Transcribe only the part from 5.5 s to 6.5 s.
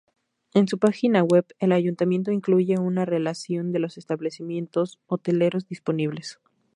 disponibles.